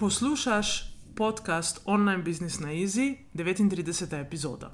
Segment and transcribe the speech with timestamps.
[0.00, 4.20] Poslušaš podcast Online Business na Easy, 39.
[4.20, 4.70] epizoda.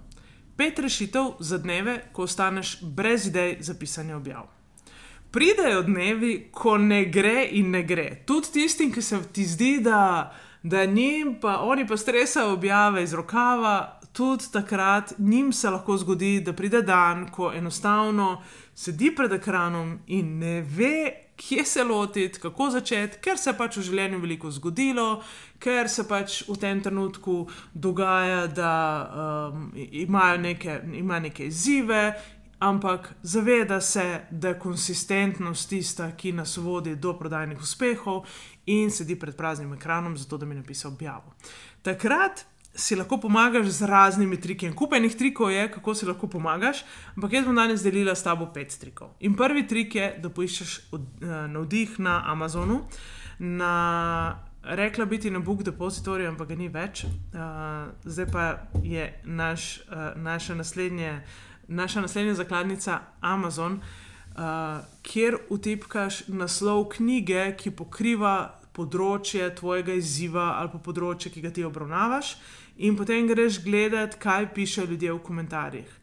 [0.56, 4.46] Pet rešitev za dneve, ko ostaneš brez idej za pisanje objav.
[5.30, 8.22] Pridejo dnevi, ko ne gre in ne gre.
[8.26, 13.12] Tudi tistim, ki se ti zdi, da, da njim pa oni pa stresajo objave iz
[13.12, 18.42] rokava, tudi takrat njim se lahko zgodi, da pride dan, ko enostavno
[18.76, 23.84] sedi pred ekranom in ne ve, kje se lotiti, kako začeti, ker se pač v
[23.88, 25.08] življenju veliko zgodilo,
[25.60, 27.42] ker se pač v tem trenutku
[27.74, 28.72] dogaja, da
[29.52, 32.08] um, imajo neke, ima neke izzive.
[32.58, 38.24] Ampak zaveda se, da je konsistentnost tista, ki nas vodi do prodajnih uspehov,
[38.72, 41.34] in sedi pred praznim ekranom, zato da mi napiše objavo.
[41.82, 44.70] Takrat si lahko pomagaš z raznimi triki.
[44.76, 46.84] Kupenih trikov je, kako si lahko pomagaš,
[47.16, 49.16] ampak jaz bom danes delila s tabo pet trikov.
[49.20, 51.00] In prvi trik je, da poiščeš uh,
[51.52, 52.82] navdih na Amazonu,
[53.38, 53.72] na
[54.62, 57.04] rekla biti na Book Depository, ampak ga ni več.
[57.06, 58.46] Uh, zdaj pa
[58.84, 61.20] je naš, uh, naša, naslednje,
[61.68, 63.80] naša naslednja zakladnica Amazon.
[64.36, 71.52] Uh, kjer utipkaš naslov knjige, ki pokriva področje tvojega izziva ali pa področje, ki ga
[71.54, 72.36] ti obravnavaš,
[72.76, 75.94] in potem greš gledat, kaj pišejo ljudje v komentarjih.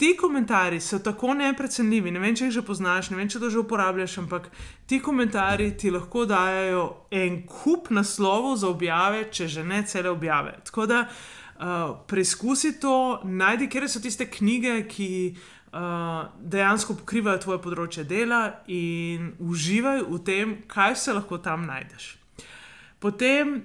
[0.00, 3.50] Ti komentarji so tako neprecenljivi, ne vem, če jih že poznaš, ne vem, če to
[3.52, 4.48] že uporabljaš, ampak
[4.88, 10.56] ti komentarji ti lahko dajo en kup naslovov za objave, če že ne cele objave.
[10.64, 17.60] Tako da uh, preizkusi to, najdi, kje so tiste knjige, ki uh, dejansko pokrivajo tvoje
[17.62, 22.16] področje dela in uživaj v tem, kaj se lahko tam najdeš.
[23.00, 23.60] Potem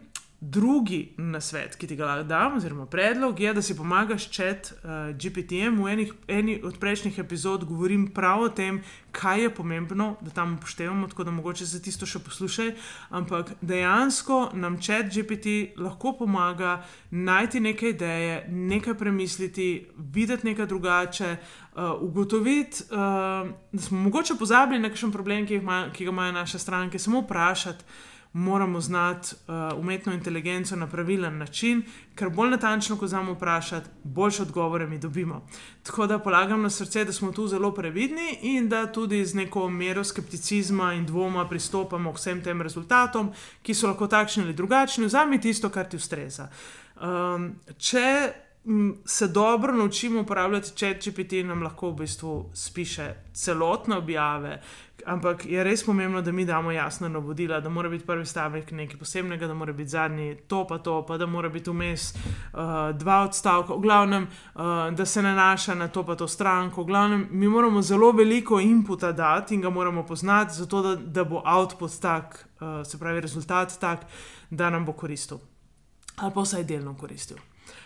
[0.45, 5.09] Drugi nasvet, ki ti ga lahko dam, oziroma predlog, je, da si pomagaš čet uh,
[5.17, 5.79] GPT-jem.
[5.81, 8.77] V enih, eni od prejšnjih epizod govorim prav o tem,
[9.15, 12.71] kaj je pomembno, da tam upoštevamo, tako da mogoče se tisto še poslušaj.
[13.09, 16.77] Ampak dejansko nam čet GPT lahko pomaga
[17.09, 24.83] najti neke ideje, nekaj premisliti, videti nekaj drugače, uh, ugotoviti, uh, da smo mogoče pozabili
[24.83, 29.79] na kakšen problem, ki, ima, ki ga imajo naše stranke, samo vprašati moramo znati uh,
[29.79, 31.83] umetno inteligenco na pravilen način,
[32.15, 35.47] ker bolj natančno, ko znamo vprašati, boljše odgovore mi dobimo.
[35.83, 39.69] Tako da polagam na srce, da smo tu zelo previdni in da tudi z neko
[39.69, 43.31] mero skepticizma in dvoma pristopamo k vsem tem rezultatom,
[43.61, 46.49] ki so lahko takšni ali drugačni, vzami tisto, kar ti ustreza.
[47.01, 48.33] Um, če
[49.05, 54.61] se dobro naučimo uporabljati ChatGPT, nam lahko v bistvu spiše celotne objave.
[55.05, 58.97] Ampak je res pomembno, da mi damo jasna navodila, da mora biti prvi stavek nekaj
[58.97, 62.59] posebnega, da mora biti zadnji to, pa to, pa da mora biti vmes uh,
[62.97, 64.61] dva odstavka, v glavnem, uh,
[64.97, 66.81] da se nanaša na to, pa to stranko.
[66.81, 71.23] V glavnem, mi moramo zelo veliko inputa dati in ga moramo poznati, zato da, da
[71.23, 74.05] bo output tak, uh, se pravi rezultat tak,
[74.49, 75.37] da nam bo koristil.
[76.15, 77.37] Ali pa vsaj delno koristil.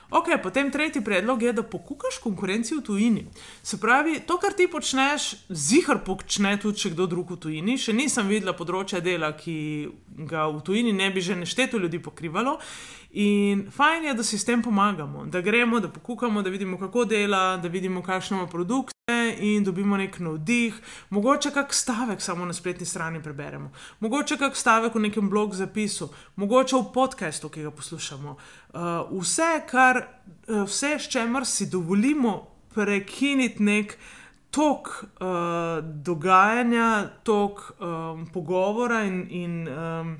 [0.09, 3.25] Ok, potem tretji predlog je, da pokukaš konkurenci v tujini.
[3.63, 7.77] Se pravi, to, kar ti počneš, zihar počne tudi če kdo drug v tujini.
[7.77, 9.58] Še nisem videla področja dela, ki
[10.29, 12.58] ga v tujini ne bi že nešteto ljudi pokrivalo.
[13.22, 17.05] In fajn je, da si s tem pomagamo, da gremo, da pokukamo, da vidimo, kako
[17.09, 18.98] dela, da vidimo, kakšno ima produkte
[19.40, 20.76] in dobimo nek navdih.
[21.09, 26.09] Mogoče kak stavek samo na spletni strani preberemo, mogoče kak stavek v nekem blog zapisu,
[26.35, 28.35] mogoče v podkastu, ki ga poslušamo.
[28.73, 30.03] Uh, vse, kar,
[30.47, 33.97] uh, vse, s čemer si dovolimo prekiniti nek
[34.52, 39.28] tok uh, dogajanja, tok um, pogovora in.
[39.29, 40.17] in um,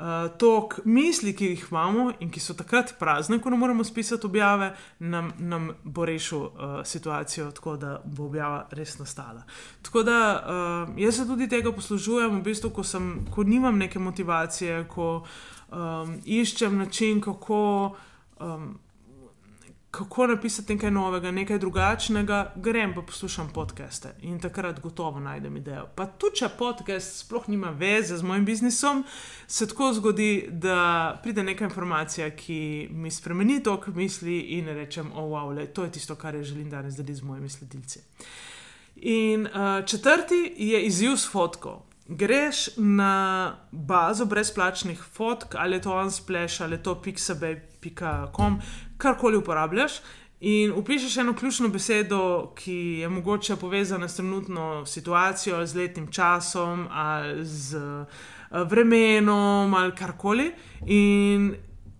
[0.00, 4.26] uh, tok misli, ki jih imamo in ki so takrat prazne, ko ne moremo spisati
[4.26, 6.50] objave, nam, nam bo rešil uh,
[6.84, 9.44] situacijo, tako da bo objava res nastala.
[9.82, 13.98] Tako da uh, jaz se tudi tega poslužujem, v bistvu, ko, sem, ko nimam neke
[13.98, 17.96] motivacije, ko um, iščem način, kako.
[18.40, 18.78] Um,
[19.90, 25.86] kako napisati nekaj novega, nekaj drugačnega, grem pa poslušam podcaste in takrat gotovo najdem idejo.
[25.94, 29.04] Pa tudi, če podcast sploh nima veze z mojim biznisom,
[29.46, 35.10] se tako zgodi, da pride neka informacija, ki mi spremeni to, kar misli in rečem,
[35.12, 38.00] oh, wow, le, to je tisto, kar želim danes deliti z mojimi sledilci.
[38.96, 41.82] In uh, četrti je izziv s fotko.
[42.08, 48.60] Greš na bazo brezplačnih fotk, ali je to OnSplash, ali je to pixabay.com,
[49.00, 50.00] karkoli uporabljaš.
[50.40, 56.86] In upišeš eno ključno besedo, ki je mogoče povezana s trenutno situacijo, z letnim časom,
[56.90, 58.06] ali z uh,
[58.70, 60.52] vremenom, ali karkoli.
[60.86, 61.54] In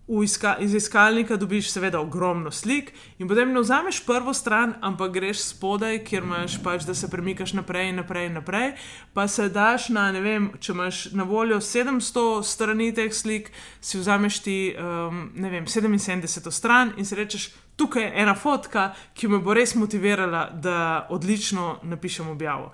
[0.07, 5.39] iska, iz iskalnika dobiš, seveda, ogromno slik, in potem ne vzameš prvo stran, ampak greš
[5.39, 8.71] spodaj, kjer imaš pač, da se premikaš naprej in naprej in naprej.
[9.13, 13.51] Pa se daš na, ne vem, če imaš na voljo 700 strani teh slik,
[13.81, 17.51] si vzameš ti, um, ne vem, 77 stran in si rečeš.
[17.75, 22.71] Tukaj je ena fotka, ki me bo res motivirala, da odlično napišem objavo.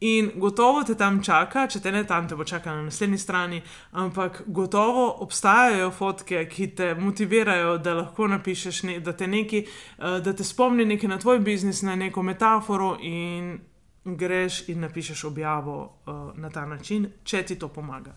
[0.00, 3.58] In gotovo te tam čaka, če te ne tam, te bo čakala na naslednji strani,
[4.00, 9.60] ampak gotovo obstajajo fotke, ki te motivirajo, da lahko napišeš, ne, da te neki,
[9.98, 13.58] uh, da te spomni nekaj na tvoj biznis, na neko metaforo in
[14.04, 18.16] greš in napišeš objavo uh, na ta način, če ti to pomaga.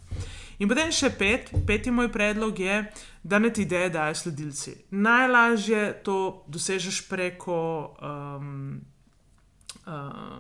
[0.62, 2.80] In potem še pet, peti moj predlog je,
[3.24, 4.76] da ne ti ideje dajo sledilci.
[4.92, 7.60] Najlažje to dosežeš preko.
[8.02, 8.93] Um,
[9.86, 9.94] uh,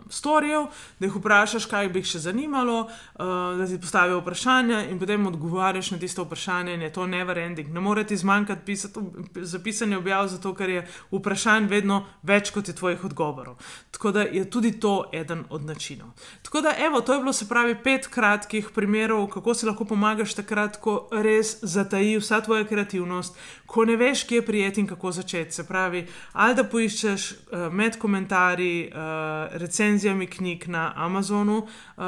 [0.09, 0.65] storijev,
[0.99, 3.25] da jih vprašaš, kaj bi jih še zanimalo, uh,
[3.59, 6.77] da ti postavijo vprašanja in potem odgovarjaš na tiste vprašanja.
[6.83, 7.69] Je to never ending.
[7.73, 8.99] Ne more ti zmanjkati pisati,
[9.35, 13.57] zapisanje objav, zato ker je vprašanj vedno več kot je tvojih odgovorov.
[13.91, 16.13] Tako da je tudi to eden od načinov.
[16.41, 20.33] Tako da, evo, to je bilo se pravi pet kratkih primerov, kako si lahko pomagaš
[20.33, 25.51] takrat, ko res zataji vsa tvoja kreativnost, ko ne veš, kje prijeti in kako začeti.
[25.51, 28.89] Se pravi, ali da poiščeš uh, med komentarji.
[28.93, 32.03] Uh, recenzijami knjig na Amazonu uh,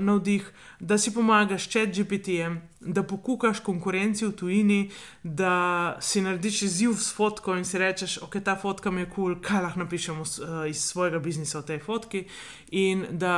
[0.00, 4.90] navdih, da si pomagaš čet GPT-jem, da pokukaš konkurenci v tujini,
[5.22, 9.34] da si narediš izziv s fotko in si rečeš, ok, ta fotka mi je kul,
[9.34, 10.26] cool, kaj lahko napišem uh,
[10.68, 12.24] iz svojega biznisa v tej fotki,
[12.70, 13.36] in da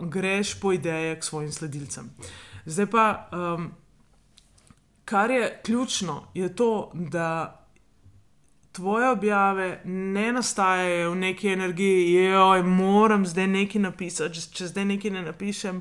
[0.00, 2.10] uh, greš po ideje k svojim sledilcem.
[2.66, 3.72] Zdaj pa, um,
[5.04, 7.63] kar je ključno, je to, da
[8.74, 15.14] tvoje objave ne nastajajo v neki energiji, joj, moram zdaj nekaj napisati, če zdaj nekaj
[15.14, 15.80] ne napišem.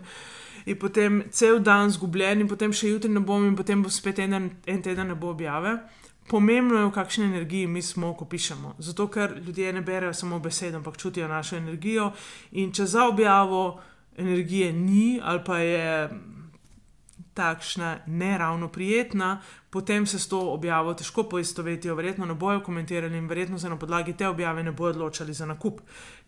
[0.66, 4.22] In potem cel dan zgubljen, in potem še jutri ne bom, in potem bo spet
[4.24, 5.74] en, en teden ne bo objave.
[6.30, 8.76] Pomembno je, v kakšni energiji mi smo, ko pišemo.
[8.80, 12.12] Zato, ker ljudje ne berejo samo besede, ampak čutijo našo energijo.
[12.52, 13.82] In če za objavo
[14.16, 15.90] energije ni, ali pa je
[17.34, 19.42] takšna neravno prijetna,
[19.74, 23.78] potem se s to objavo težko poistovetijo, verjetno ne bojo komentirali in verjetno se na
[23.78, 25.82] podlagi te objave ne bojo odločali za nakup.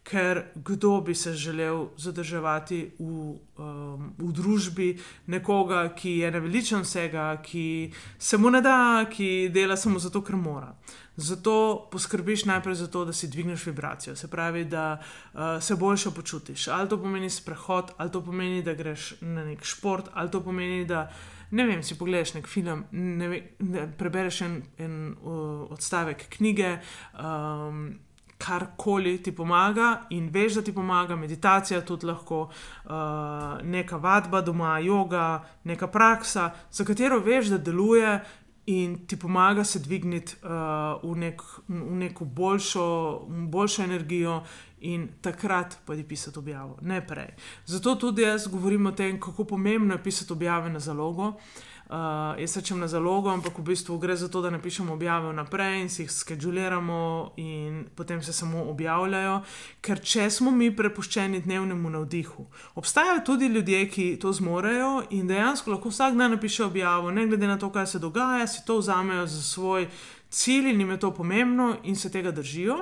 [0.04, 4.88] Ker kdo bi se želel zadrževati v, um, v družbi
[5.28, 10.36] nekoga, ki je neveličen vsega, ki se mu ne da, ki dela samo zato, ker
[10.36, 10.74] mora.
[11.16, 16.12] Zato poskrbiš najprej za to, da si dvigneš vibracijo, se pravi, da uh, se boljše
[16.18, 16.68] počutiš.
[16.68, 20.86] Ali to pomeni sprehod, ali to pomeni, da greš na nek šport, ali to pomeni,
[20.86, 21.12] da
[21.52, 26.80] ne vem, si pogledaš nek film, ne ve, ne, prebereš en, en uh, odstavek knjige.
[27.20, 28.00] Um,
[28.38, 32.42] Karkoli ti pomaga, in veš, da ti pomaga, meditacija tudi lahko,
[32.84, 32.92] uh,
[33.63, 38.18] neka vadba doma, yoga, neka praksa, za katero veš, da deluje
[38.75, 40.50] in ti pomaga se dvigniti uh,
[41.04, 42.86] v, nek, v neko boljšo,
[43.56, 44.42] boljšo energijo,
[44.86, 47.32] in takrat pa ti pisati objavo, ne prej.
[47.65, 51.27] Zato tudi jaz govorim o tem, kako pomembno je pisati objave na zalogo.
[51.27, 55.30] Uh, Uh, jaz rečem na zalogo, ampak v bistvu gre za to, da napišemo objave
[55.30, 59.36] vnaprej in si jih skeduliramo, in potem se samo objavljajo.
[59.86, 62.48] Ker če smo mi prepuščeni dnevnemu navdihu,
[62.82, 67.48] obstajajo tudi ljudje, ki to zmorejo in dejansko lahko vsak dan napišejo objavo, ne glede
[67.48, 69.86] na to, kaj se dogaja, si to vzamejo za svoj
[70.30, 72.80] cilj in jim je to pomembno in se tega držijo.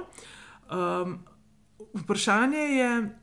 [0.71, 1.19] Um,
[1.93, 3.19] vprašanje je.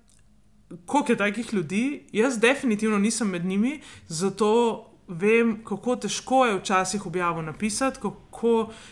[0.86, 2.06] Koliko je takih ljudi?
[2.12, 8.29] Jaz definitivno nisem med njimi, zato vem, kako težko je včasih objavo napisati, kako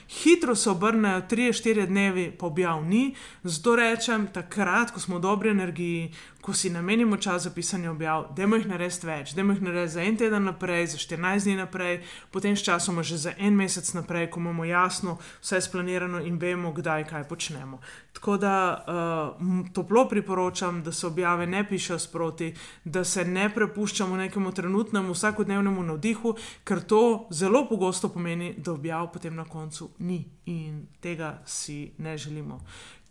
[0.09, 3.15] hitro se obrnejo 3-4 dnevi po objavni.
[3.43, 8.31] Zato rečem, takrat, ko smo v dobri energiji, ko si namenimo čas za pisanje objav,
[8.37, 11.99] da jih naredimo več, da jih naredimo za en teden naprej, za 14 dni naprej,
[12.33, 16.73] potem s časom že za en mesec naprej, ko imamo jasno vse splanirano in vemo,
[16.73, 17.81] kdaj kaj počnemo.
[18.13, 22.55] Tako da uh, toplo priporočam, da se objave ne pišejo sproti,
[22.85, 29.13] da se ne prepuščamo nekemu trenutnemu, vsakodnevnemu navdihu, ker to zelo pogosto pomeni, da objav
[29.13, 32.61] potem potem na koncu ni in tega si ne želimo.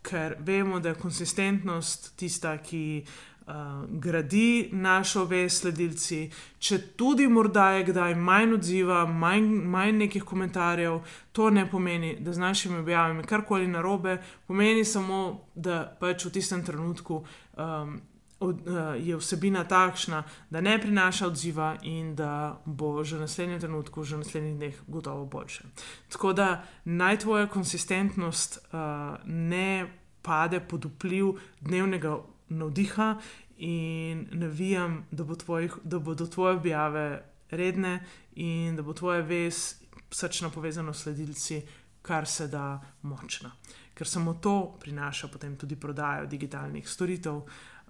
[0.02, 3.04] Ker vemo, da je konsistentnost tista, ki
[3.46, 3.54] uh,
[3.88, 6.30] gradi našo vest, sledilci.
[6.58, 11.00] Če tudi morda je kdaj manj odziva, manj, manj nekih komentarjev,
[11.32, 16.64] to ne pomeni, da z našimi objavami karkoli narobe, pomeni samo, da pač v tistem
[16.64, 17.24] trenutku.
[17.56, 18.00] Um,
[18.40, 23.60] od, uh, je vsebina takšna, da ne prinaša odziva in da bo že v naslednjem
[23.60, 25.64] trenutku, že v naslednjih dneh, gotovo boljše.
[26.08, 28.78] Tako da naj tvoja konsistentnost uh,
[29.24, 29.90] ne
[30.22, 32.18] pade pod vpliv dnevnega
[32.48, 33.16] navdiha
[33.58, 38.04] in navijam, da, bo tvojih, da bodo tvoje objave redne
[38.34, 39.74] in da bo tvoja vez
[40.10, 41.62] srčno povezana s sledilci.
[42.02, 43.50] Kar se da močna,
[43.94, 47.44] ker samo to prinaša potem tudi prodajo digitalnih storitev, uh,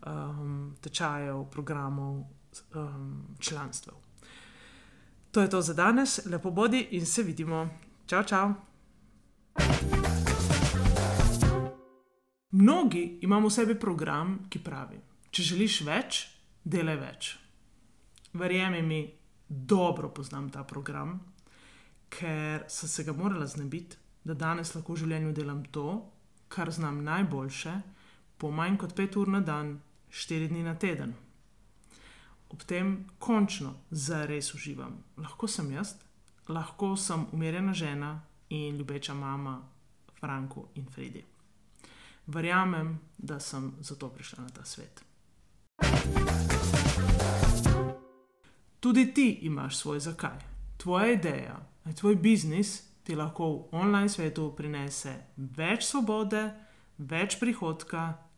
[0.07, 2.25] um, tečajev, programov,
[2.75, 3.91] um, članstv.
[5.31, 7.69] To je to za danes, lepo bodi in se vidimo.
[8.07, 8.55] Čau, čau.
[12.51, 15.01] Mnogi imamo v sebi program, ki pravi:
[15.31, 16.21] Če želiš več,
[16.65, 17.29] delaj več.
[18.33, 19.01] Verjemi mi,
[19.49, 21.19] dobro poznam ta program,
[22.09, 25.87] ker sem se ga morala znebiti, da danes lahko v življenju delam to,
[26.49, 27.75] kar znam najboljše,
[28.39, 29.77] po manj kot pet ur na dan,
[30.11, 31.15] štiri dni na teden.
[32.49, 35.05] Ob tem končno zares uživam.
[35.17, 35.95] Lahko sem jaz,
[36.49, 39.63] lahko sem umirjena žena in ljubeča mama
[40.21, 41.25] Franku in Fredi.
[42.27, 45.05] Verjamem, da sem zato prišla na ta svet.
[48.81, 50.39] Tudi ti imaš svoj zakaj.
[50.77, 51.61] Tvoja ideja,
[51.97, 56.51] tvoj biznis ti lahko v online svetu prinese več svobode,
[56.99, 58.28] več prihodka